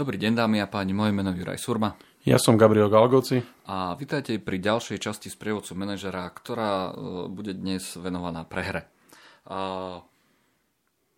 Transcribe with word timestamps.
Dobrý 0.00 0.16
deň 0.16 0.32
dámy 0.32 0.64
a 0.64 0.66
páni, 0.72 0.96
moje 0.96 1.12
meno 1.12 1.28
je 1.28 1.44
Juraj 1.44 1.60
Surma. 1.60 1.92
Ja 2.24 2.40
som 2.40 2.56
Gabriel 2.56 2.88
Galgoci. 2.88 3.44
A 3.68 3.92
vítajte 4.00 4.40
pri 4.40 4.56
ďalšej 4.56 4.96
časti 4.96 5.28
z 5.28 5.36
prievodcu 5.36 5.76
manažera, 5.76 6.24
ktorá 6.32 6.88
e, 6.88 6.92
bude 7.28 7.52
dnes 7.52 8.00
venovaná 8.00 8.48
prehre. 8.48 8.88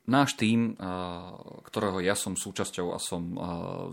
Náš 0.03 0.31
tým, 0.35 0.75
ktorého 1.63 2.03
ja 2.03 2.19
som 2.19 2.35
súčasťou 2.35 2.91
a 2.91 2.99
som 2.99 3.23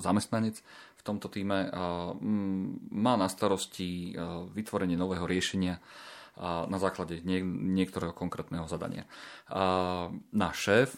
zamestnanec 0.02 0.58
v 0.98 1.02
tomto 1.06 1.30
týme, 1.30 1.70
má 2.90 3.14
na 3.14 3.30
starosti 3.30 4.18
vytvorenie 4.58 4.98
nového 4.98 5.30
riešenia 5.30 5.78
na 6.42 6.78
základe 6.80 7.20
niektorého 7.24 8.16
konkrétneho 8.16 8.64
zadania. 8.72 9.04
Náš 10.32 10.56
šéf 10.56 10.90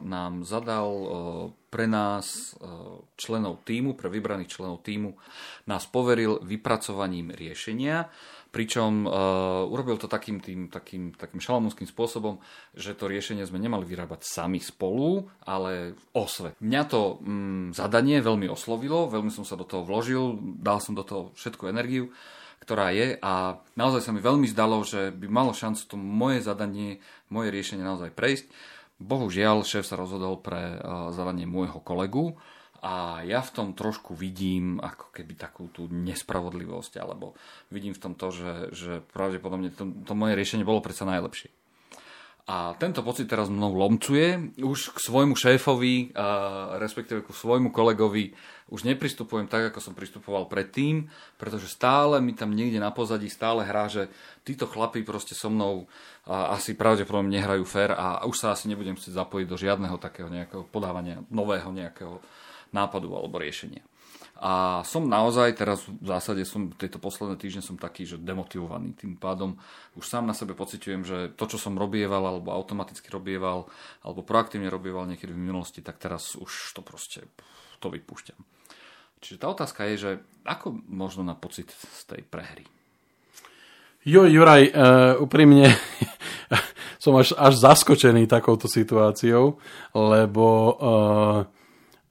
nám 0.00 0.46
zadal 0.46 0.88
pre 1.66 1.90
nás 1.90 2.54
členov 3.18 3.66
týmu, 3.66 3.98
pre 3.98 4.06
vybraných 4.06 4.54
členov 4.54 4.86
týmu, 4.86 5.18
nás 5.66 5.84
poveril 5.90 6.38
vypracovaním 6.46 7.34
riešenia, 7.34 8.06
pričom 8.56 9.04
uh, 9.04 9.12
urobil 9.68 10.00
to 10.00 10.08
takým, 10.08 10.40
tým, 10.40 10.72
takým, 10.72 11.12
takým 11.12 11.44
šalamúnským 11.44 11.84
spôsobom, 11.84 12.40
že 12.72 12.96
to 12.96 13.04
riešenie 13.04 13.44
sme 13.44 13.60
nemali 13.60 13.84
vyrábať 13.84 14.24
sami 14.24 14.64
spolu, 14.64 15.28
ale 15.44 15.92
osve. 16.16 16.56
Mňa 16.64 16.82
to 16.88 17.20
mm, 17.20 17.76
zadanie 17.76 18.24
veľmi 18.24 18.48
oslovilo, 18.48 19.12
veľmi 19.12 19.28
som 19.28 19.44
sa 19.44 19.60
do 19.60 19.68
toho 19.68 19.84
vložil, 19.84 20.40
dal 20.40 20.80
som 20.80 20.96
do 20.96 21.04
toho 21.04 21.36
všetku 21.36 21.68
energiu 21.68 22.08
ktorá 22.62 22.90
je 22.90 23.14
a 23.22 23.62
naozaj 23.78 24.02
sa 24.02 24.10
mi 24.10 24.18
veľmi 24.18 24.48
zdalo, 24.50 24.82
že 24.82 25.14
by 25.14 25.26
malo 25.30 25.52
šancu 25.54 25.82
to 25.86 25.96
moje 25.98 26.42
zadanie, 26.42 26.98
moje 27.30 27.54
riešenie 27.54 27.84
naozaj 27.84 28.10
prejsť. 28.12 28.50
Bohužiaľ, 28.96 29.62
šéf 29.62 29.84
sa 29.84 30.00
rozhodol 30.00 30.40
pre 30.40 30.80
uh, 30.80 31.12
zadanie 31.12 31.44
môjho 31.44 31.78
kolegu 31.84 32.40
a 32.80 33.20
ja 33.26 33.44
v 33.44 33.50
tom 33.52 33.68
trošku 33.76 34.16
vidím 34.16 34.80
ako 34.80 35.12
keby 35.12 35.34
takú 35.36 35.68
tú 35.68 35.90
nespravodlivosť, 35.90 37.02
alebo 37.02 37.36
vidím 37.68 37.92
v 37.92 38.02
tom 38.02 38.12
to, 38.16 38.32
že, 38.32 38.52
že 38.72 38.92
pravdepodobne 39.10 39.74
to, 39.74 39.90
to 40.06 40.12
moje 40.16 40.38
riešenie 40.38 40.64
bolo 40.64 40.80
predsa 40.80 41.04
najlepšie. 41.04 41.65
A 42.46 42.78
tento 42.78 43.02
pocit 43.02 43.26
teraz 43.26 43.50
mnou 43.50 43.74
lomcuje. 43.74 44.54
Už 44.62 44.94
k 44.94 44.98
svojmu 45.02 45.34
šéfovi, 45.34 46.14
respektíve 46.78 47.26
ku 47.26 47.34
svojmu 47.34 47.74
kolegovi, 47.74 48.38
už 48.70 48.86
nepristupujem 48.86 49.50
tak, 49.50 49.74
ako 49.74 49.82
som 49.82 49.98
pristupoval 49.98 50.46
predtým, 50.46 51.10
pretože 51.42 51.66
stále 51.66 52.22
mi 52.22 52.38
tam 52.38 52.54
niekde 52.54 52.78
na 52.78 52.94
pozadí 52.94 53.26
stále 53.26 53.66
hrá, 53.66 53.90
že 53.90 54.06
títo 54.46 54.70
chlapí 54.70 55.02
proste 55.02 55.34
so 55.34 55.50
mnou 55.50 55.90
asi 56.26 56.78
pravdepodobne 56.78 57.34
nehrajú 57.34 57.66
fér 57.66 57.98
a 57.98 58.22
už 58.22 58.38
sa 58.38 58.54
asi 58.54 58.70
nebudem 58.70 58.94
chcieť 58.94 59.18
zapojiť 59.18 59.46
do 59.50 59.58
žiadneho 59.58 59.98
takého 59.98 60.30
nejakého 60.30 60.70
podávania 60.70 61.26
nového 61.34 61.74
nejakého 61.74 62.22
nápadu 62.70 63.10
alebo 63.10 63.42
riešenia. 63.42 63.82
A 64.36 64.84
som 64.84 65.08
naozaj, 65.08 65.56
teraz 65.56 65.88
v 65.88 66.12
zásade 66.12 66.44
som, 66.44 66.68
tieto 66.76 67.00
posledné 67.00 67.40
týždne 67.40 67.64
som 67.64 67.80
taký, 67.80 68.04
že 68.04 68.20
demotivovaný. 68.20 68.92
Tým 68.92 69.16
pádom 69.16 69.56
už 69.96 70.04
sám 70.04 70.28
na 70.28 70.36
sebe 70.36 70.52
pociťujem, 70.52 71.02
že 71.08 71.18
to, 71.32 71.48
čo 71.48 71.56
som 71.56 71.80
robieval, 71.80 72.20
alebo 72.20 72.52
automaticky 72.52 73.08
robieval, 73.08 73.64
alebo 74.04 74.20
proaktívne 74.20 74.68
robieval 74.68 75.08
niekedy 75.08 75.32
v 75.32 75.40
minulosti, 75.40 75.80
tak 75.80 75.96
teraz 75.96 76.36
už 76.36 76.76
to 76.76 76.84
proste, 76.84 77.24
to 77.80 77.88
vypúšťam. 77.88 78.36
Čiže 79.24 79.40
tá 79.40 79.48
otázka 79.48 79.88
je, 79.88 79.96
že 79.96 80.10
ako 80.44 80.84
možno 80.84 81.24
na 81.24 81.32
pocit 81.32 81.72
z 81.72 82.00
tej 82.04 82.20
prehry? 82.28 82.68
Jo, 84.04 84.28
Juraj, 84.28 84.70
uh, 84.70 85.16
úprimne 85.18 85.72
som 87.02 87.16
až, 87.16 87.32
až 87.40 87.56
zaskočený 87.56 88.28
takouto 88.28 88.68
situáciou, 88.68 89.56
lebo 89.96 90.46
uh, 90.76 91.55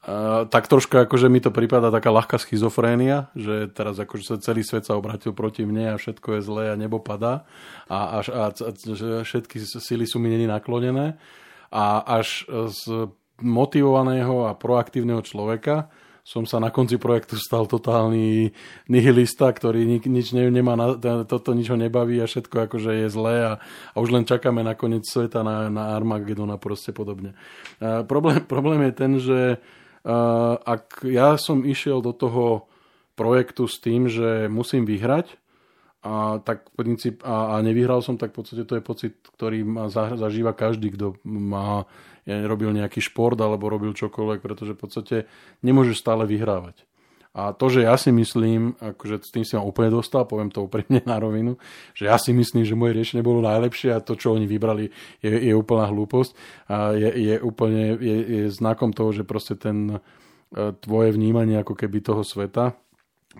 Uh, 0.06 0.46
tak 0.46 0.70
trošku 0.70 1.02
akože 1.10 1.34
mi 1.34 1.42
to 1.42 1.50
prípada 1.50 1.90
taká 1.90 2.14
ľahká 2.14 2.38
schizofrénia, 2.38 3.34
že 3.34 3.74
teraz 3.74 3.98
akože 3.98 4.22
sa 4.22 4.36
celý 4.38 4.62
svet 4.62 4.86
sa 4.86 4.94
obratil 4.94 5.34
proti 5.34 5.66
mne 5.66 5.98
a 5.98 6.00
všetko 6.00 6.38
je 6.38 6.42
zlé 6.46 6.64
a 6.70 6.78
nebo 6.78 7.02
padá 7.02 7.50
a, 7.90 8.22
a, 8.22 8.54
a 8.54 8.70
že 8.78 9.26
všetky 9.26 9.58
sily 9.66 10.06
sú 10.06 10.22
mi 10.22 10.30
není 10.30 10.46
naklonené 10.46 11.18
a 11.74 12.06
až 12.22 12.46
z 12.70 13.10
motivovaného 13.42 14.46
a 14.46 14.54
proaktívneho 14.54 15.26
človeka 15.26 15.90
som 16.26 16.42
sa 16.50 16.58
na 16.58 16.74
konci 16.74 16.98
projektu 16.98 17.38
stal 17.38 17.70
totálny 17.70 18.50
nihilista, 18.90 19.46
ktorý 19.46 19.86
nik, 19.86 20.10
nič 20.10 20.34
ne, 20.34 20.50
nemá, 20.50 20.74
na, 20.74 20.98
toto 21.22 21.54
nič 21.54 21.70
ho 21.70 21.78
nebaví 21.78 22.18
a 22.18 22.26
všetko 22.26 22.66
akože 22.66 23.06
je 23.06 23.08
zlé 23.14 23.36
a, 23.46 23.54
a 23.94 23.96
už 24.02 24.10
len 24.10 24.26
čakáme 24.26 24.66
na 24.66 24.74
koniec 24.74 25.06
sveta 25.06 25.46
na, 25.46 25.70
na 25.70 25.94
Armagedon 25.94 26.50
a 26.50 26.58
proste 26.58 26.90
podobne. 26.90 27.38
Uh, 27.78 28.02
problém, 28.02 28.42
problém 28.42 28.90
je 28.90 28.94
ten, 28.98 29.12
že 29.22 29.40
ak 30.62 31.02
ja 31.10 31.34
som 31.42 31.66
išiel 31.66 32.00
do 32.06 32.14
toho 32.14 32.70
projektu 33.18 33.66
s 33.66 33.82
tým, 33.82 34.06
že 34.06 34.46
musím 34.46 34.86
vyhrať, 34.86 35.34
a, 36.06 36.38
tak 36.46 36.70
princíp, 36.78 37.26
a, 37.26 37.58
a 37.58 37.66
nevyhral 37.66 38.06
som, 38.06 38.14
tak 38.14 38.30
v 38.30 38.38
podstate 38.38 38.64
to 38.70 38.78
je 38.78 38.84
pocit, 38.86 39.14
ktorý 39.34 39.66
ma 39.66 39.90
zažíva 39.90 40.54
každý, 40.54 40.94
kto 40.94 41.18
má, 41.26 41.90
ja 42.30 42.46
robil 42.46 42.70
nejaký 42.70 43.02
šport 43.02 43.40
alebo 43.42 43.66
robil 43.66 43.98
čokoľvek, 43.98 44.40
pretože 44.46 44.78
v 44.78 44.82
podstate 44.86 45.18
nemôžeš 45.66 45.98
stále 45.98 46.30
vyhrávať. 46.30 46.86
A 47.36 47.52
to, 47.52 47.68
že 47.68 47.84
ja 47.84 48.00
si 48.00 48.16
myslím, 48.16 48.80
akože 48.80 49.20
s 49.20 49.32
tým 49.36 49.44
si 49.44 49.60
ma 49.60 49.68
úplne 49.68 49.92
dostal, 49.92 50.24
poviem 50.24 50.48
to 50.48 50.64
úprimne 50.72 51.04
na 51.04 51.20
rovinu, 51.20 51.60
že 51.92 52.08
ja 52.08 52.16
si 52.16 52.32
myslím, 52.32 52.64
že 52.64 52.80
moje 52.80 52.96
riešenie 52.96 53.20
bolo 53.20 53.44
najlepšie 53.44 53.92
a 53.92 54.00
to, 54.00 54.16
čo 54.16 54.32
oni 54.40 54.48
vybrali, 54.48 54.88
je, 55.20 55.52
je 55.52 55.52
úplná 55.52 55.92
hlúposť 55.92 56.32
a 56.72 56.96
je, 56.96 57.12
je 57.12 57.36
úplne 57.44 58.00
je, 58.00 58.18
je 58.24 58.44
znakom 58.48 58.96
toho, 58.96 59.12
že 59.12 59.28
proste 59.28 59.60
ten 59.60 60.00
e, 60.00 60.72
tvoje 60.80 61.12
vnímanie 61.12 61.60
ako 61.60 61.76
keby 61.76 62.00
toho 62.00 62.24
sveta 62.24 62.72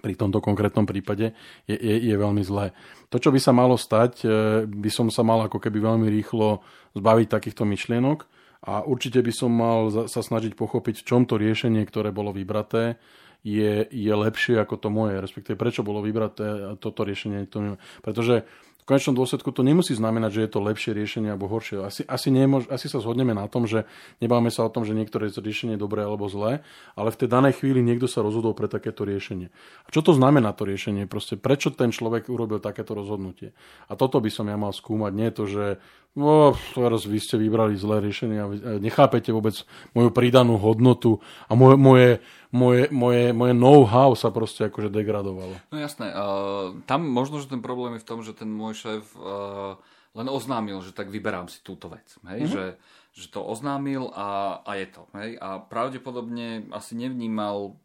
pri 0.04 0.20
tomto 0.20 0.44
konkrétnom 0.44 0.84
prípade 0.84 1.32
je, 1.64 1.76
je, 1.80 1.96
je 2.04 2.16
veľmi 2.20 2.44
zlé. 2.44 2.76
To, 3.08 3.16
čo 3.16 3.32
by 3.32 3.40
sa 3.40 3.56
malo 3.56 3.80
stať, 3.80 4.28
e, 4.28 4.68
by 4.68 4.92
som 4.92 5.08
sa 5.08 5.24
mal 5.24 5.48
ako 5.48 5.64
keby 5.64 5.80
veľmi 5.80 6.12
rýchlo 6.12 6.60
zbaviť 7.00 7.28
takýchto 7.32 7.64
myšlienok 7.64 8.28
a 8.68 8.84
určite 8.84 9.24
by 9.24 9.32
som 9.32 9.56
mal 9.56 9.88
sa 10.12 10.20
snažiť 10.20 10.52
pochopiť, 10.58 11.00
v 11.00 11.08
čom 11.08 11.22
to 11.24 11.40
riešenie, 11.40 11.86
ktoré 11.88 12.12
bolo 12.12 12.36
vybraté, 12.36 13.00
je, 13.46 13.86
je 13.86 14.14
lepšie 14.18 14.58
ako 14.58 14.76
to 14.82 14.90
moje, 14.90 15.22
respektíve 15.22 15.54
prečo 15.54 15.86
bolo 15.86 16.02
vybraté 16.02 16.76
toto 16.82 17.06
riešenie. 17.06 17.46
To, 17.54 17.78
pretože 18.02 18.50
v 18.86 18.94
konečnom 18.94 19.18
dôsledku 19.18 19.50
to 19.50 19.66
nemusí 19.66 19.98
znamenať, 19.98 20.30
že 20.30 20.44
je 20.46 20.52
to 20.54 20.62
lepšie 20.62 20.94
riešenie 20.94 21.34
alebo 21.34 21.50
horšie. 21.50 21.82
Asi, 21.82 22.06
asi, 22.06 22.30
nemož, 22.30 22.70
asi 22.70 22.86
sa 22.86 23.02
zhodneme 23.02 23.34
na 23.34 23.50
tom, 23.50 23.66
že 23.66 23.90
nebáme 24.22 24.54
sa 24.54 24.62
o 24.62 24.70
tom, 24.70 24.86
že 24.86 24.94
niektoré 24.94 25.34
riešenie 25.34 25.74
je 25.74 25.82
dobré 25.82 26.06
alebo 26.06 26.30
zlé, 26.30 26.62
ale 26.94 27.10
v 27.10 27.18
tej 27.18 27.30
danej 27.34 27.58
chvíli 27.58 27.82
niekto 27.82 28.06
sa 28.06 28.22
rozhodol 28.22 28.54
pre 28.54 28.70
takéto 28.70 29.02
riešenie. 29.02 29.50
A 29.86 29.88
čo 29.90 30.06
to 30.06 30.14
znamená 30.14 30.54
to 30.54 30.70
riešenie? 30.70 31.10
Proste 31.10 31.34
prečo 31.34 31.74
ten 31.74 31.90
človek 31.90 32.30
urobil 32.30 32.62
takéto 32.62 32.94
rozhodnutie? 32.94 33.58
A 33.90 33.98
toto 33.98 34.22
by 34.22 34.30
som 34.30 34.46
ja 34.46 34.58
mal 34.58 34.70
skúmať. 34.70 35.12
Nie 35.18 35.34
to, 35.34 35.50
že 35.50 35.82
no, 36.14 36.54
teraz 36.78 37.10
vy 37.10 37.18
ste 37.18 37.42
vybrali 37.42 37.74
zlé 37.82 38.06
riešenie 38.06 38.38
a 38.38 38.48
nechápete 38.78 39.34
vôbec 39.34 39.66
moju 39.98 40.14
pridanú 40.14 40.62
hodnotu 40.62 41.26
a 41.50 41.58
moje, 41.58 41.76
moje 41.82 42.10
moje, 42.56 42.88
moje, 42.96 43.36
moje 43.36 43.54
know-how 43.54 44.16
sa 44.16 44.32
proste 44.32 44.72
akože 44.72 44.88
degradovalo. 44.88 45.60
No 45.70 45.76
jasné. 45.76 46.16
Uh, 46.16 46.80
tam 46.88 47.04
možno, 47.04 47.44
že 47.44 47.52
ten 47.52 47.60
problém 47.60 48.00
je 48.00 48.04
v 48.04 48.08
tom, 48.08 48.20
že 48.24 48.32
ten 48.32 48.48
môj 48.48 48.80
šéf 48.80 49.04
uh, 49.20 49.76
len 50.16 50.32
oznámil, 50.32 50.80
že 50.80 50.96
tak 50.96 51.12
vyberám 51.12 51.52
si 51.52 51.60
túto 51.60 51.92
vec. 51.92 52.08
Hej? 52.32 52.48
Mm-hmm. 52.48 52.56
Že, 52.56 52.66
že 53.12 53.26
to 53.28 53.44
oznámil 53.44 54.08
a, 54.16 54.64
a 54.64 54.72
je 54.80 54.88
to. 54.88 55.04
Hej? 55.20 55.36
A 55.44 55.60
pravdepodobne 55.60 56.72
asi 56.72 56.96
nevnímal 56.96 57.76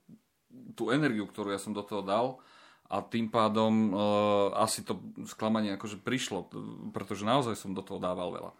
tú 0.78 0.94
energiu, 0.94 1.26
ktorú 1.26 1.50
ja 1.50 1.58
som 1.58 1.74
do 1.74 1.82
toho 1.82 2.06
dal 2.06 2.38
a 2.86 3.02
tým 3.02 3.26
pádom 3.26 3.90
uh, 3.90 4.54
asi 4.54 4.86
to 4.86 5.02
sklamanie 5.26 5.74
akože 5.74 5.98
prišlo, 5.98 6.46
pretože 6.94 7.26
naozaj 7.26 7.58
som 7.58 7.74
do 7.74 7.82
toho 7.82 7.98
dával 7.98 8.30
veľa. 8.30 8.52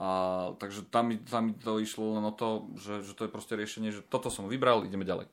A, 0.00 0.08
takže 0.56 0.86
tam, 0.88 1.12
tam 1.28 1.50
mi 1.50 1.54
to 1.58 1.76
išlo 1.76 2.16
len 2.16 2.24
o 2.24 2.32
to, 2.32 2.72
že, 2.78 3.04
že 3.04 3.12
to 3.12 3.26
je 3.26 3.34
proste 3.34 3.52
riešenie, 3.52 3.92
že 3.92 4.06
toto 4.06 4.32
som 4.32 4.48
vybral, 4.48 4.86
ideme 4.88 5.04
ďalej. 5.04 5.28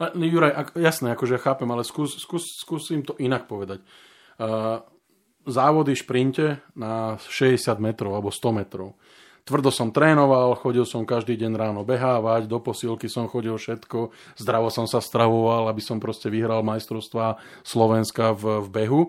No, 0.00 0.24
Juraj, 0.24 0.52
ak, 0.56 0.68
jasné, 0.80 1.12
akože 1.12 1.36
chápem, 1.36 1.68
ale 1.68 1.84
skús, 1.84 2.16
skús, 2.16 2.56
skúsim 2.56 3.04
to 3.04 3.12
inak 3.20 3.44
povedať. 3.44 3.84
Uh, 4.40 4.80
závody 5.44 5.92
šprinte 5.92 6.64
na 6.72 7.20
60 7.20 7.76
metrov 7.76 8.16
alebo 8.16 8.32
100 8.32 8.60
metrov. 8.64 8.96
Tvrdo 9.44 9.72
som 9.72 9.92
trénoval, 9.92 10.56
chodil 10.56 10.84
som 10.84 11.08
každý 11.08 11.36
deň 11.36 11.52
ráno 11.56 11.82
behávať, 11.84 12.48
do 12.48 12.60
posilky 12.60 13.08
som 13.08 13.28
chodil 13.28 13.56
všetko, 13.56 14.12
zdravo 14.36 14.68
som 14.68 14.84
sa 14.84 15.00
stravoval, 15.00 15.68
aby 15.68 15.80
som 15.80 15.96
proste 15.96 16.28
vyhral 16.28 16.64
majstrovstvá 16.64 17.40
Slovenska 17.64 18.36
v, 18.36 18.64
v 18.64 18.68
behu 18.68 19.02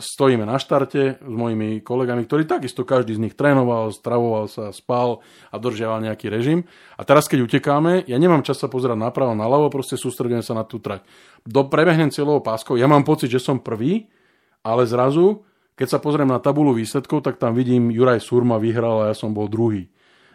stojíme 0.00 0.44
na 0.44 0.60
štarte 0.60 1.24
s 1.24 1.30
mojimi 1.32 1.80
kolegami, 1.80 2.28
ktorí 2.28 2.44
takisto 2.44 2.84
každý 2.84 3.16
z 3.16 3.22
nich 3.28 3.34
trénoval, 3.34 3.96
stravoval 3.96 4.44
sa, 4.44 4.68
spal 4.76 5.24
a 5.48 5.56
držiaval 5.56 6.04
nejaký 6.04 6.28
režim. 6.28 6.68
A 7.00 7.02
teraz, 7.08 7.24
keď 7.24 7.48
utekáme, 7.48 8.04
ja 8.04 8.20
nemám 8.20 8.44
čas 8.44 8.60
sa 8.60 8.68
pozerať 8.68 9.00
napravo, 9.00 9.32
naľavo, 9.32 9.72
proste 9.72 9.96
sústredujem 9.96 10.44
sa 10.44 10.52
na 10.52 10.68
tú 10.68 10.76
trať. 10.84 11.00
Do 11.48 11.64
prebehnem 11.64 12.12
cieľovou 12.12 12.44
páskou, 12.44 12.76
ja 12.76 12.84
mám 12.84 13.08
pocit, 13.08 13.32
že 13.32 13.40
som 13.40 13.56
prvý, 13.56 14.12
ale 14.60 14.84
zrazu, 14.84 15.48
keď 15.80 15.96
sa 15.96 15.98
pozriem 15.98 16.28
na 16.28 16.44
tabulu 16.44 16.76
výsledkov, 16.76 17.24
tak 17.24 17.40
tam 17.40 17.56
vidím 17.56 17.88
Juraj 17.88 18.20
Surma 18.20 18.60
vyhral 18.60 19.08
a 19.08 19.08
ja 19.12 19.14
som 19.16 19.32
bol 19.32 19.48
druhý. 19.48 19.88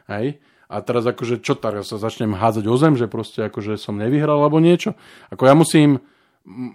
Hej? 0.10 0.42
a 0.70 0.86
teraz 0.86 1.02
akože 1.02 1.42
čo 1.42 1.58
teraz 1.58 1.90
sa 1.90 1.98
začnem 1.98 2.38
hádzať 2.38 2.70
o 2.70 2.76
zem, 2.78 2.94
že 2.94 3.10
proste 3.10 3.42
akože 3.50 3.74
som 3.82 3.98
nevyhral 3.98 4.38
alebo 4.38 4.62
niečo. 4.62 4.94
Ako 5.34 5.50
ja 5.50 5.58
musím 5.58 5.98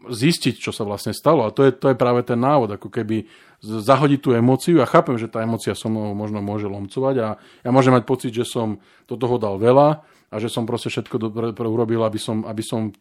zistiť, 0.06 0.62
čo 0.62 0.70
sa 0.70 0.86
vlastne 0.86 1.10
stalo 1.10 1.42
a 1.42 1.50
to 1.50 1.66
je, 1.66 1.74
to 1.74 1.90
je 1.90 1.96
práve 1.98 2.22
ten 2.22 2.38
návod, 2.38 2.78
ako 2.78 2.88
keby 2.94 3.26
zahodiť 3.58 4.20
tú 4.22 4.30
emóciu. 4.30 4.78
Ja 4.78 4.86
chápem, 4.86 5.18
že 5.18 5.26
tá 5.26 5.42
emócia 5.42 5.74
so 5.74 5.90
mnou 5.90 6.14
možno 6.14 6.38
môže 6.38 6.70
lomcovať 6.70 7.14
a 7.18 7.28
ja 7.38 7.70
môžem 7.74 7.90
mať 7.90 8.04
pocit, 8.06 8.30
že 8.30 8.46
som 8.46 8.78
do 9.10 9.18
toho 9.18 9.34
dal 9.34 9.58
veľa 9.58 10.06
a 10.30 10.34
že 10.38 10.46
som 10.46 10.62
proste 10.62 10.94
všetko 10.94 11.16
dobre 11.18 11.50
urobil, 11.50 12.06
aby 12.06 12.20
som, 12.22 12.46
aby 12.46 12.62
som 12.62 12.94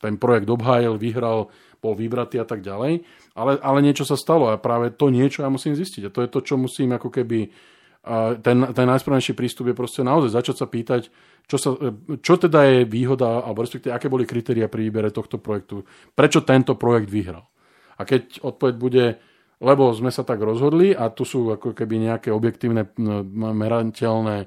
ten 0.00 0.20
projekt 0.20 0.48
obhájil, 0.48 1.00
vyhral, 1.00 1.48
bol 1.80 1.92
vybratý 1.96 2.40
a 2.40 2.48
tak 2.48 2.64
ďalej. 2.64 3.04
Ale, 3.36 3.60
ale 3.60 3.78
niečo 3.84 4.04
sa 4.04 4.16
stalo 4.16 4.52
a 4.52 4.60
práve 4.60 4.92
to 4.92 5.08
niečo 5.08 5.44
ja 5.44 5.48
musím 5.52 5.76
zistiť. 5.76 6.08
A 6.08 6.12
to 6.12 6.24
je 6.24 6.32
to, 6.32 6.40
čo 6.40 6.60
musím 6.60 6.92
ako 6.96 7.08
keby 7.08 7.48
a 8.04 8.36
ten, 8.36 8.60
ten 8.76 8.86
najsprávnejší 8.86 9.32
prístup 9.32 9.72
je 9.72 9.76
proste 9.76 10.04
naozaj 10.04 10.36
začať 10.36 10.56
sa 10.60 10.66
pýtať, 10.68 11.08
čo, 11.48 11.56
sa, 11.56 11.72
čo 12.20 12.34
teda 12.36 12.60
je 12.68 12.78
výhoda, 12.84 13.40
alebo 13.40 13.64
respektíve 13.64 13.96
aké 13.96 14.12
boli 14.12 14.28
kritéria 14.28 14.68
pri 14.68 14.92
výbere 14.92 15.08
tohto 15.08 15.40
projektu, 15.40 15.88
prečo 16.12 16.44
tento 16.44 16.76
projekt 16.76 17.08
vyhral. 17.08 17.48
A 17.96 18.04
keď 18.04 18.44
odpoveď 18.44 18.74
bude, 18.76 19.04
lebo 19.64 19.88
sme 19.96 20.12
sa 20.12 20.20
tak 20.20 20.36
rozhodli 20.44 20.92
a 20.92 21.08
tu 21.08 21.24
sú 21.24 21.48
ako 21.48 21.72
keby 21.72 22.12
nejaké 22.12 22.28
objektívne 22.28 22.92
merateľné 23.32 24.36
e, 24.44 24.46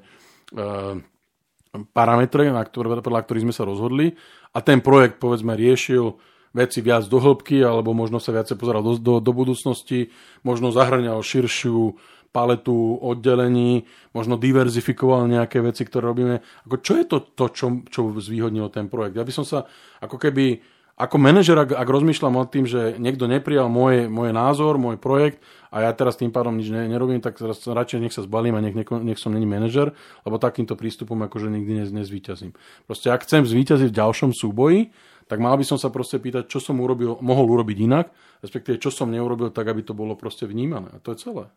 parametre, 1.90 2.54
na 2.54 2.62
ktoré, 2.62 3.02
podľa 3.02 3.26
ktorých 3.26 3.44
sme 3.50 3.54
sa 3.56 3.66
rozhodli 3.66 4.14
a 4.54 4.58
ten 4.62 4.78
projekt 4.78 5.18
povedzme 5.18 5.58
riešil 5.58 6.14
veci 6.52 6.80
viac 6.80 7.04
do 7.06 7.20
hĺbky 7.20 7.60
alebo 7.60 7.92
možno 7.92 8.18
sa 8.18 8.32
viacej 8.32 8.56
pozeral 8.56 8.80
do, 8.80 8.96
do, 8.96 9.20
do 9.20 9.32
budúcnosti, 9.36 10.10
možno 10.42 10.72
zahrňal 10.72 11.20
širšiu 11.20 11.94
paletu 12.28 12.98
oddelení, 13.00 13.88
možno 14.12 14.36
diverzifikoval 14.36 15.26
nejaké 15.26 15.64
veci, 15.64 15.82
ktoré 15.88 16.12
robíme. 16.12 16.36
Ako, 16.68 16.76
čo 16.84 16.92
je 17.00 17.04
to, 17.08 17.16
to 17.34 17.44
čo, 17.50 17.66
čo 17.88 18.00
zvýhodnilo 18.14 18.68
ten 18.68 18.86
projekt? 18.86 19.16
Ja 19.16 19.24
by 19.24 19.32
som 19.32 19.44
sa 19.48 19.64
ako 19.98 20.20
keby, 20.20 20.60
ako 20.98 21.16
manažer, 21.16 21.56
ak, 21.56 21.72
ak 21.72 21.88
rozmýšľam 21.88 22.34
o 22.36 22.44
tým, 22.44 22.68
že 22.68 23.00
niekto 23.00 23.30
neprijal 23.30 23.72
môj, 23.72 24.12
môj 24.12 24.30
názor, 24.34 24.76
môj 24.76 25.00
projekt 25.00 25.40
a 25.72 25.88
ja 25.88 25.90
teraz 25.96 26.20
tým 26.20 26.34
pádom 26.34 26.58
nič 26.58 26.68
ne, 26.68 26.84
nerobím, 26.90 27.24
tak 27.24 27.40
radšej 27.40 28.00
nech 28.02 28.14
sa 28.14 28.26
zbalím 28.26 28.58
a 28.58 28.60
nech, 28.60 28.76
nech, 28.76 28.90
nech 28.90 29.20
som 29.20 29.32
není 29.32 29.48
manažer, 29.48 29.96
lebo 30.26 30.36
takýmto 30.36 30.76
prístupom 30.76 31.16
akože 31.24 31.48
nikdy 31.48 31.84
nez, 31.84 31.90
nezvýťazím. 31.94 32.52
Proste 32.84 33.08
ak 33.08 33.24
chcem 33.24 33.46
zvýťaziť 33.48 33.88
v 33.88 33.98
ďalšom 33.98 34.30
súboji, 34.36 34.92
tak 35.28 35.44
mal 35.44 35.54
by 35.60 35.64
som 35.64 35.76
sa 35.76 35.92
proste 35.92 36.16
pýtať, 36.16 36.48
čo 36.48 36.58
som 36.58 36.80
urobil, 36.80 37.20
mohol 37.20 37.46
urobiť 37.52 37.78
inak, 37.84 38.08
respektíve 38.40 38.80
čo 38.80 38.88
som 38.88 39.12
neurobil 39.12 39.52
tak, 39.52 39.68
aby 39.68 39.84
to 39.84 39.92
bolo 39.92 40.16
proste 40.16 40.48
vnímané. 40.48 40.88
A 40.96 40.98
to 41.04 41.12
je 41.12 41.20
celé. 41.20 41.52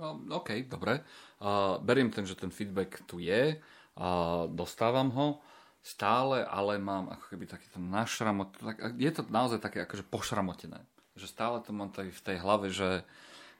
No, 0.00 0.20
OK, 0.40 0.64
dobre. 0.68 1.04
Uh, 1.42 1.76
beriem 1.82 2.08
ten, 2.08 2.24
že 2.24 2.38
ten 2.38 2.48
feedback 2.48 3.04
tu 3.04 3.18
je, 3.18 3.58
uh, 3.58 4.48
dostávam 4.48 5.10
ho 5.12 5.40
stále, 5.82 6.46
ale 6.46 6.78
mám 6.78 7.10
ako 7.10 7.34
keby 7.34 7.44
takýto 7.50 7.82
našramot, 7.82 8.54
tak, 8.54 8.94
je 8.94 9.10
to 9.10 9.26
naozaj 9.28 9.58
také 9.58 9.82
akože 9.82 10.06
pošramotené. 10.06 10.78
Že 11.18 11.26
stále 11.26 11.56
to 11.60 11.74
mám 11.74 11.90
tady 11.90 12.14
v 12.14 12.24
tej 12.24 12.36
hlave, 12.38 12.70
že, 12.70 13.02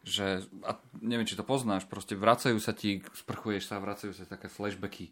že 0.06 0.46
a 0.62 0.78
neviem, 1.02 1.26
či 1.26 1.34
to 1.34 1.42
poznáš, 1.42 1.84
proste 1.90 2.14
vracajú 2.14 2.56
sa 2.62 2.70
ti, 2.70 3.02
sprchuješ 3.12 3.66
sa, 3.66 3.82
vracajú 3.82 4.14
sa 4.14 4.24
také 4.24 4.46
flashbacky, 4.46 5.10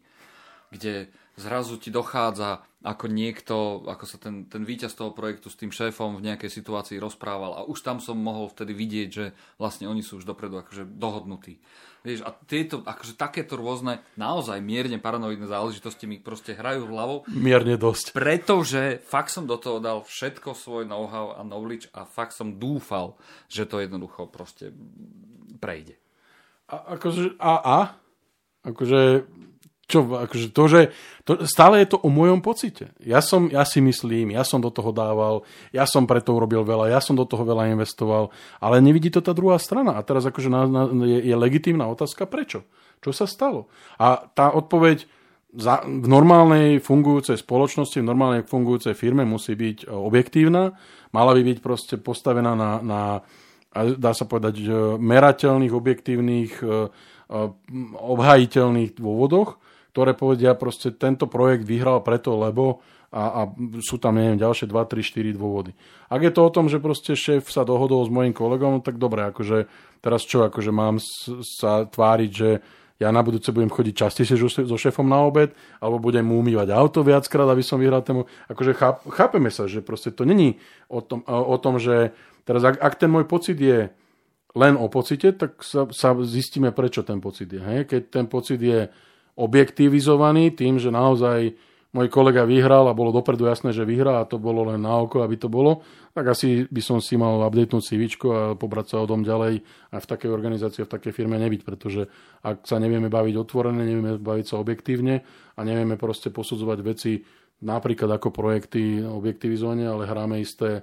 kde 0.71 1.11
zrazu 1.35 1.75
ti 1.75 1.91
dochádza, 1.91 2.63
ako 2.81 3.05
niekto, 3.11 3.85
ako 3.85 4.05
sa 4.09 4.17
ten, 4.17 4.49
ten 4.49 4.65
víťaz 4.65 4.97
toho 4.97 5.13
projektu 5.13 5.53
s 5.53 5.59
tým 5.59 5.69
šéfom 5.69 6.17
v 6.17 6.25
nejakej 6.25 6.49
situácii 6.49 6.97
rozprával 6.97 7.53
a 7.53 7.61
už 7.69 7.85
tam 7.85 8.01
som 8.01 8.17
mohol 8.17 8.49
vtedy 8.49 8.73
vidieť, 8.73 9.09
že 9.11 9.25
vlastne 9.61 9.85
oni 9.85 10.01
sú 10.01 10.17
už 10.17 10.25
dopredu 10.25 10.57
akože 10.57 10.89
dohodnutí. 10.89 11.61
Vieš, 12.01 12.25
a 12.25 12.33
tieto, 12.33 12.81
akože 12.81 13.13
takéto 13.13 13.53
rôzne, 13.53 14.01
naozaj 14.17 14.57
mierne 14.57 14.97
paranoidné 14.97 15.45
záležitosti 15.45 16.09
mi 16.09 16.17
proste 16.17 16.57
hrajú 16.57 16.89
hlavou. 16.89 17.29
Mierne 17.29 17.77
dosť. 17.77 18.17
Pretože 18.17 18.97
fakt 19.05 19.29
som 19.29 19.45
do 19.45 19.61
toho 19.61 19.77
dal 19.77 20.01
všetko 20.01 20.57
svoj 20.57 20.89
know-how 20.89 21.37
a 21.37 21.45
knowledge 21.45 21.93
a 21.93 22.09
fakt 22.09 22.33
som 22.33 22.57
dúfal, 22.57 23.13
že 23.45 23.69
to 23.69 23.77
jednoducho 23.77 24.25
proste 24.25 24.73
prejde. 25.61 26.01
A, 26.65 26.97
akože, 26.97 27.37
a, 27.37 27.53
a? 27.61 27.79
Akože 28.65 29.29
čo, 29.91 30.07
akože 30.07 30.55
to, 30.55 30.63
že 30.71 30.81
to, 31.27 31.43
stále 31.43 31.83
je 31.83 31.91
to 31.91 31.99
o 31.99 32.07
mojom 32.07 32.39
pocite. 32.39 32.95
Ja, 33.03 33.19
som, 33.19 33.51
ja 33.51 33.67
si 33.67 33.83
myslím, 33.83 34.31
ja 34.31 34.47
som 34.47 34.63
do 34.63 34.71
toho 34.71 34.95
dával, 34.95 35.43
ja 35.75 35.83
som 35.83 36.07
preto 36.07 36.31
urobil 36.31 36.63
veľa, 36.63 36.87
ja 36.87 37.03
som 37.03 37.19
do 37.19 37.27
toho 37.27 37.43
veľa 37.43 37.75
investoval, 37.75 38.31
ale 38.63 38.79
nevidí 38.79 39.11
to 39.11 39.19
tá 39.19 39.35
druhá 39.35 39.59
strana. 39.59 39.99
A 39.99 40.05
teraz 40.07 40.23
akože 40.23 40.47
na, 40.47 40.63
na, 40.63 40.81
je, 41.03 41.19
je 41.27 41.35
legitímna 41.35 41.91
otázka, 41.91 42.23
prečo? 42.23 42.63
Čo 43.03 43.11
sa 43.11 43.27
stalo? 43.27 43.67
A 43.99 44.31
tá 44.31 44.55
odpoveď 44.55 45.03
za, 45.51 45.83
v 45.83 46.07
normálnej 46.07 46.79
fungujúcej 46.79 47.35
spoločnosti, 47.35 47.99
v 47.99 48.07
normálnej 48.07 48.41
fungujúcej 48.47 48.95
firme 48.95 49.27
musí 49.27 49.59
byť 49.59 49.91
objektívna, 49.91 50.71
mala 51.11 51.35
by 51.35 51.41
byť 51.43 51.57
proste 51.59 51.95
postavená 51.99 52.55
na, 52.55 52.79
na 52.79 53.01
dá 53.71 54.11
sa 54.11 54.27
povedať, 54.27 54.67
merateľných, 54.99 55.71
objektívnych, 55.71 56.51
e, 56.59 56.67
e, 56.67 57.37
obhajiteľných 57.95 58.99
dôvodoch 58.99 59.60
ktoré 59.91 60.15
povedia 60.15 60.55
proste 60.55 60.95
tento 60.95 61.27
projekt 61.27 61.67
vyhral 61.67 61.99
preto, 62.01 62.39
lebo 62.39 62.79
a, 63.11 63.43
a 63.43 63.51
sú 63.83 63.99
tam, 63.99 64.15
neviem, 64.15 64.39
ďalšie 64.39 64.71
2, 64.71 64.71
3, 64.71 65.35
4 65.35 65.35
dôvody. 65.35 65.75
Ak 66.07 66.23
je 66.23 66.31
to 66.31 66.47
o 66.47 66.53
tom, 66.53 66.71
že 66.71 66.79
proste 66.79 67.11
šéf 67.11 67.51
sa 67.51 67.67
dohodol 67.67 68.07
s 68.07 68.11
mojim 68.11 68.31
kolegom, 68.31 68.79
tak 68.79 68.95
dobre, 68.95 69.27
akože 69.27 69.67
teraz 69.99 70.23
čo, 70.23 70.47
akože 70.47 70.71
mám 70.71 70.95
sa 71.43 71.83
tváriť, 71.91 72.31
že 72.31 72.49
ja 73.03 73.09
na 73.09 73.25
budúce 73.25 73.49
budem 73.49 73.67
chodiť 73.67 73.93
častejšie 73.97 74.37
so 74.63 74.77
šéfom 74.77 75.09
na 75.09 75.25
obed, 75.25 75.51
alebo 75.81 75.97
budem 75.97 76.21
mu 76.21 76.39
umývať 76.39 76.69
auto 76.71 77.01
viackrát, 77.01 77.49
aby 77.49 77.65
som 77.65 77.81
vyhral 77.81 78.05
tému. 78.05 78.29
Akože 78.47 78.77
cháp, 78.77 79.01
chápeme 79.09 79.49
sa, 79.49 79.65
že 79.65 79.81
proste 79.81 80.13
to 80.13 80.23
není 80.23 80.61
o 80.85 81.01
tom, 81.01 81.25
o 81.25 81.57
tom 81.57 81.81
že 81.81 82.13
teraz 82.45 82.61
ak, 82.61 82.77
ak 82.77 82.93
ten 83.01 83.09
môj 83.09 83.25
pocit 83.25 83.57
je 83.57 83.89
len 84.53 84.77
o 84.77 84.85
pocite, 84.85 85.33
tak 85.33 85.65
sa, 85.65 85.89
sa 85.89 86.13
zistíme, 86.21 86.69
prečo 86.69 87.01
ten 87.01 87.17
pocit 87.17 87.49
je. 87.49 87.59
Hej? 87.59 87.89
Keď 87.89 88.01
ten 88.07 88.25
pocit 88.29 88.61
je 88.61 88.85
objektivizovaný 89.35 90.55
tým, 90.55 90.77
že 90.77 90.91
naozaj 90.91 91.55
môj 91.91 92.07
kolega 92.07 92.47
vyhral 92.47 92.87
a 92.87 92.95
bolo 92.95 93.11
dopredu 93.11 93.51
jasné, 93.51 93.75
že 93.75 93.83
vyhrá 93.83 94.23
a 94.23 94.27
to 94.27 94.39
bolo 94.39 94.71
len 94.71 94.79
na 94.79 94.95
oko, 94.95 95.27
aby 95.27 95.35
to 95.35 95.51
bolo, 95.51 95.83
tak 96.15 96.31
asi 96.31 96.63
by 96.71 96.79
som 96.79 97.03
si 97.03 97.19
mal 97.19 97.43
updatenúť 97.43 97.83
CV 97.83 98.07
a 98.31 98.55
pobrať 98.55 98.95
sa 98.95 99.03
o 99.03 99.09
dom 99.09 99.27
ďalej 99.27 99.59
a 99.91 99.95
v 99.99 100.09
takej 100.09 100.31
organizácii, 100.31 100.87
v 100.87 100.93
takej 100.93 101.11
firme 101.11 101.35
nebyť, 101.35 101.61
pretože 101.67 102.07
ak 102.47 102.63
sa 102.63 102.79
nevieme 102.79 103.11
baviť 103.11 103.35
otvorene, 103.35 103.83
nevieme 103.83 104.15
baviť 104.15 104.45
sa 104.47 104.55
objektívne 104.63 105.19
a 105.55 105.59
nevieme 105.67 105.99
proste 105.99 106.31
posudzovať 106.31 106.79
veci 106.79 107.19
napríklad 107.61 108.09
ako 108.17 108.33
projekty 108.33 109.03
objektivizovania, 109.05 109.93
ale 109.93 110.09
hráme 110.09 110.41
isté 110.41 110.81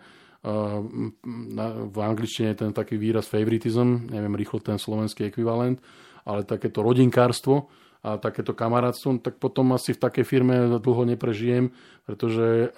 v 1.89 1.99
angličtine 1.99 2.55
je 2.55 2.59
ten 2.63 2.71
taký 2.71 2.95
výraz 2.95 3.27
favoritism, 3.27 4.07
neviem 4.07 4.39
rýchlo 4.39 4.63
ten 4.63 4.79
slovenský 4.79 5.27
ekvivalent, 5.27 5.83
ale 6.23 6.47
takéto 6.47 6.87
rodinkárstvo, 6.87 7.67
a 7.99 8.15
takéto 8.15 8.55
kamarátstvo, 8.55 9.19
tak 9.19 9.43
potom 9.43 9.75
asi 9.75 9.91
v 9.91 10.03
takej 10.03 10.25
firme 10.25 10.55
dlho 10.79 11.03
neprežijem, 11.03 11.75
pretože 12.07 12.71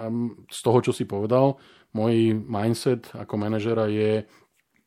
z 0.49 0.61
toho, 0.65 0.79
čo 0.81 0.93
si 0.97 1.05
povedal, 1.05 1.61
môj 1.93 2.33
mindset 2.33 3.13
ako 3.13 3.35
manažera 3.37 3.85
je 3.91 4.25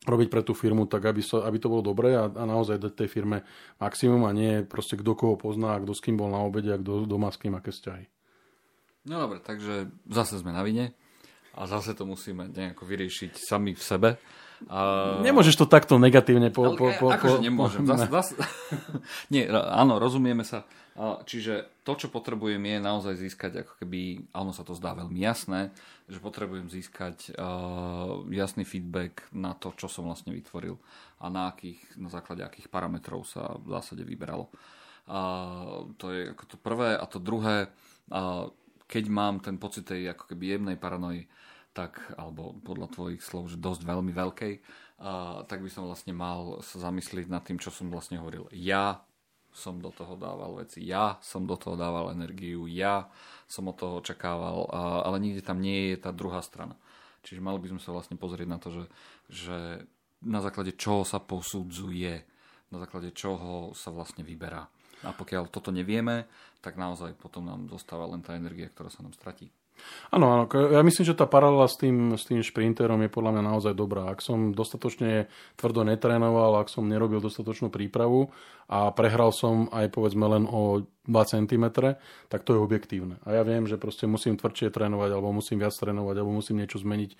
robiť 0.04 0.28
pre 0.28 0.42
tú 0.44 0.52
firmu 0.52 0.84
tak, 0.84 1.08
aby, 1.08 1.24
sa, 1.24 1.48
aby 1.48 1.56
to 1.56 1.72
bolo 1.72 1.80
dobré 1.80 2.12
a, 2.12 2.28
a 2.28 2.44
naozaj 2.44 2.76
dať 2.76 2.92
tej 2.92 3.08
firme 3.08 3.40
maximum 3.80 4.28
a 4.28 4.36
nie 4.36 4.60
proste 4.60 5.00
kto 5.00 5.16
koho 5.16 5.34
pozná, 5.40 5.80
kto 5.80 5.96
s 5.96 6.04
kým 6.04 6.20
bol 6.20 6.28
na 6.28 6.44
obede 6.44 6.76
a 6.76 6.80
kto 6.80 7.08
doma 7.08 7.32
s 7.32 7.40
kým 7.40 7.56
aké 7.56 7.72
vzťahy. 7.72 8.04
No 9.08 9.20
dobre, 9.20 9.40
takže 9.40 9.92
zase 10.08 10.40
sme 10.40 10.52
na 10.52 10.64
vine 10.64 10.92
a 11.56 11.64
zase 11.64 11.96
to 11.96 12.04
musíme 12.04 12.52
nejako 12.52 12.84
vyriešiť 12.84 13.32
sami 13.36 13.72
v 13.72 13.82
sebe. 13.82 14.10
Uh, 14.64 15.20
Nemôžeš 15.20 15.60
to 15.60 15.66
takto 15.68 16.00
negatívne 16.00 16.48
po... 16.48 16.72
po, 16.72 16.88
po, 16.96 17.12
akože 17.12 17.38
po 17.38 17.44
nemôžem. 17.44 17.84
Zas, 17.84 18.08
zas, 18.08 18.28
nie, 19.32 19.44
áno, 19.52 20.00
rozumieme 20.00 20.44
sa. 20.44 20.64
Čiže 21.26 21.82
to, 21.82 21.98
čo 21.98 22.06
potrebujem, 22.06 22.62
je 22.62 22.78
naozaj 22.78 23.18
získať, 23.18 23.66
ako 23.66 23.82
keby, 23.82 24.30
a 24.30 24.46
ono 24.46 24.54
sa 24.54 24.62
to 24.62 24.78
zdá 24.78 24.94
veľmi 24.94 25.18
jasné, 25.26 25.74
že 26.06 26.22
potrebujem 26.22 26.70
získať 26.70 27.34
uh, 27.34 28.22
jasný 28.30 28.62
feedback 28.62 29.26
na 29.34 29.58
to, 29.58 29.74
čo 29.74 29.90
som 29.90 30.06
vlastne 30.06 30.30
vytvoril 30.30 30.78
a 31.18 31.26
na, 31.26 31.50
akých, 31.50 31.98
na 31.98 32.06
základe 32.14 32.46
akých 32.46 32.70
parametrov 32.70 33.26
sa 33.26 33.58
v 33.58 33.74
zásade 33.74 34.06
vyberalo. 34.06 34.54
Uh, 35.10 35.90
to 35.98 36.14
je 36.14 36.30
ako 36.30 36.44
to 36.46 36.56
prvé. 36.62 36.94
A 36.94 37.04
to 37.10 37.18
druhé, 37.18 37.74
uh, 38.14 38.46
keď 38.86 39.04
mám 39.10 39.42
ten 39.42 39.58
pocit 39.58 39.90
tej 39.90 40.14
ako 40.14 40.30
keby 40.30 40.54
jemnej 40.54 40.78
paranoji, 40.78 41.26
tak, 41.74 41.98
alebo 42.14 42.54
podľa 42.62 42.88
tvojich 42.94 43.20
slov, 43.20 43.50
že 43.50 43.58
dosť 43.58 43.82
veľmi 43.82 44.14
veľkej, 44.14 44.54
uh, 45.02 45.42
tak 45.44 45.58
by 45.58 45.68
som 45.68 45.90
vlastne 45.90 46.14
mal 46.14 46.62
sa 46.62 46.78
zamyslieť 46.78 47.26
nad 47.26 47.42
tým, 47.42 47.58
čo 47.58 47.74
som 47.74 47.90
vlastne 47.90 48.22
hovoril. 48.22 48.46
Ja 48.54 49.02
som 49.50 49.82
do 49.82 49.90
toho 49.90 50.14
dával 50.14 50.62
veci, 50.62 50.86
ja 50.86 51.18
som 51.18 51.46
do 51.46 51.58
toho 51.58 51.74
dával 51.74 52.14
energiu, 52.14 52.70
ja 52.70 53.10
som 53.50 53.66
od 53.66 53.74
toho 53.74 53.98
očakával, 53.98 54.70
uh, 54.70 55.02
ale 55.02 55.18
nikde 55.18 55.42
tam 55.42 55.58
nie 55.58 55.92
je 55.92 55.96
tá 55.98 56.14
druhá 56.14 56.38
strana. 56.46 56.78
Čiže 57.26 57.42
mali 57.42 57.58
by 57.58 57.74
sme 57.74 57.80
sa 57.82 57.90
vlastne 57.90 58.14
pozrieť 58.14 58.48
na 58.48 58.58
to, 58.62 58.68
že, 58.70 58.84
že 59.28 59.58
na 60.22 60.38
základe 60.38 60.78
čoho 60.78 61.02
sa 61.02 61.18
posudzuje, 61.18 62.22
na 62.70 62.78
základe 62.78 63.10
čoho 63.10 63.74
sa 63.74 63.90
vlastne 63.90 64.22
vyberá. 64.22 64.70
A 65.04 65.12
pokiaľ 65.12 65.52
toto 65.52 65.74
nevieme, 65.74 66.30
tak 66.64 66.80
naozaj 66.80 67.18
potom 67.18 67.44
nám 67.44 67.68
zostáva 67.68 68.08
len 68.08 68.24
tá 68.24 68.38
energia, 68.38 68.70
ktorá 68.72 68.88
sa 68.88 69.04
nám 69.04 69.12
stratí. 69.12 69.52
Áno, 70.14 70.30
áno. 70.30 70.44
Ja 70.70 70.80
myslím, 70.86 71.04
že 71.04 71.18
tá 71.18 71.26
paralela 71.26 71.66
s 71.66 71.74
tým, 71.74 72.14
s 72.14 72.24
tým 72.24 72.40
šprinterom 72.40 73.02
je 73.02 73.10
podľa 73.10 73.34
mňa 73.34 73.42
naozaj 73.50 73.74
dobrá. 73.74 74.08
Ak 74.14 74.22
som 74.22 74.54
dostatočne 74.54 75.26
tvrdo 75.58 75.82
netrénoval, 75.82 76.62
ak 76.62 76.70
som 76.70 76.86
nerobil 76.86 77.18
dostatočnú 77.18 77.68
prípravu 77.68 78.30
a 78.70 78.94
prehral 78.94 79.34
som 79.34 79.66
aj 79.74 79.90
povedzme 79.90 80.24
len 80.24 80.44
o 80.46 80.86
2 81.04 81.10
cm, 81.10 81.64
tak 82.30 82.40
to 82.46 82.56
je 82.56 82.60
objektívne. 82.62 83.18
A 83.26 83.36
ja 83.36 83.42
viem, 83.42 83.66
že 83.66 83.76
proste 83.76 84.06
musím 84.06 84.38
tvrdšie 84.38 84.70
trénovať, 84.70 85.10
alebo 85.12 85.34
musím 85.34 85.60
viac 85.60 85.74
trénovať, 85.74 86.14
alebo 86.16 86.32
musím 86.32 86.62
niečo 86.62 86.80
zmeniť 86.80 87.10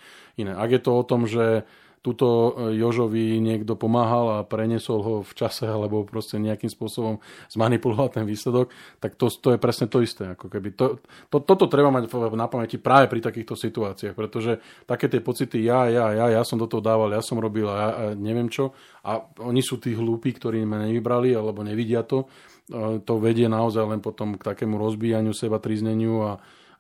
iné. 0.40 0.52
Ak 0.54 0.70
je 0.70 0.80
to 0.80 0.90
o 0.94 1.02
tom, 1.02 1.26
že 1.28 1.66
tuto 2.04 2.28
e, 2.28 2.76
Jožovi 2.76 3.40
niekto 3.40 3.80
pomáhal 3.80 4.26
a 4.37 4.38
preniesol 4.44 5.00
ho 5.00 5.14
v 5.25 5.32
čase 5.32 5.64
alebo 5.64 6.04
proste 6.04 6.37
nejakým 6.37 6.68
spôsobom 6.68 7.25
zmanipuloval 7.49 8.12
ten 8.12 8.28
výsledok, 8.28 8.68
tak 9.00 9.16
to, 9.16 9.32
to 9.32 9.56
je 9.56 9.58
presne 9.58 9.88
to 9.88 10.04
isté. 10.04 10.37
Ako 10.37 10.52
keby 10.52 10.76
to, 10.76 11.00
to, 11.32 11.40
toto 11.40 11.64
treba 11.64 11.88
mať 11.88 12.12
na 12.37 12.44
pamäti 12.44 12.76
práve 12.76 13.08
pri 13.08 13.25
takýchto 13.25 13.56
situáciách, 13.56 14.12
pretože 14.12 14.61
také 14.84 15.08
tie 15.08 15.25
pocity 15.25 15.64
ja, 15.64 15.88
ja, 15.88 16.12
ja, 16.12 16.26
ja 16.28 16.42
som 16.44 16.61
do 16.61 16.68
toho 16.68 16.84
dával, 16.84 17.08
ja 17.16 17.25
som 17.25 17.40
robil 17.40 17.64
a 17.64 17.75
ja 17.75 17.88
a 17.94 18.02
neviem 18.12 18.52
čo 18.52 18.76
a 19.00 19.25
oni 19.40 19.64
sú 19.64 19.80
tí 19.80 19.96
hlúpi, 19.96 20.37
ktorí 20.37 20.61
ma 20.68 20.84
nevybrali 20.84 21.32
alebo 21.32 21.64
nevidia 21.64 22.04
to, 22.04 22.28
e, 22.68 23.00
to 23.00 23.16
vedie 23.16 23.49
naozaj 23.49 23.88
len 23.88 24.04
potom 24.04 24.37
k 24.37 24.44
takému 24.44 24.76
rozbíjaniu 24.76 25.32
seba, 25.32 25.56
trizneniu 25.56 26.20
a, 26.20 26.32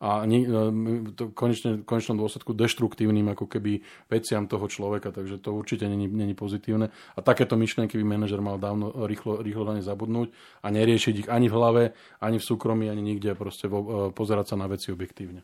a 0.04 0.20
ni, 0.28 0.44
e, 0.44 1.16
to 1.16 1.32
konečne, 1.32 1.80
v 1.80 1.88
konečnom 1.88 2.20
dôsledku 2.20 2.52
deštruktívnym 2.52 3.32
ako 3.32 3.48
keby 3.48 3.80
veciam 4.12 4.44
toho 4.44 4.68
človeka, 4.68 5.08
takže 5.08 5.40
to 5.40 5.56
určite 5.56 5.88
není, 5.88 6.04
není 6.04 6.36
pozitívne. 6.36 6.92
A 7.16 7.18
takéto 7.24 7.56
myšlienky 7.56 7.96
by 7.96 8.04
manažer 8.04 8.44
mal 8.44 8.60
dávno 8.60 8.92
rýchlo, 9.08 9.40
rýchlo 9.40 9.64
na 9.64 9.80
ne 9.80 9.82
zabudnúť 9.82 10.28
a 10.60 10.68
neriešiť 10.68 11.14
ich 11.24 11.28
ani 11.32 11.48
v 11.48 11.56
hlave, 11.56 11.82
ani 12.20 12.36
v 12.36 12.44
súkromí, 12.44 12.92
ani 12.92 13.00
nikde, 13.00 13.32
proste 13.32 13.64
vo, 13.64 13.80
e, 13.80 13.88
pozerať 14.12 14.52
sa 14.52 14.56
na 14.60 14.68
veci 14.68 14.92
objektívne. 14.92 15.40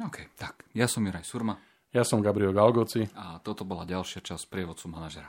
OK, 0.00 0.32
tak. 0.40 0.64
Ja 0.72 0.88
som 0.88 1.04
Juraj 1.04 1.28
Surma. 1.28 1.60
Ja 1.92 2.08
som 2.08 2.24
Gabriel 2.24 2.56
Galgoci. 2.56 3.12
A 3.12 3.36
toto 3.44 3.68
bola 3.68 3.84
ďalšia 3.84 4.24
časť 4.24 4.48
prievodcu 4.48 4.88
manažera. 4.88 5.28